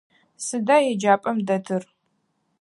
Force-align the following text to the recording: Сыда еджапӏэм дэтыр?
Сыда 0.45 0.77
еджапӏэм 0.91 1.37
дэтыр? 1.47 1.83